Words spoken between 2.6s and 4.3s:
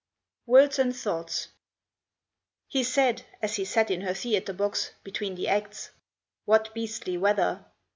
He said as he sat in her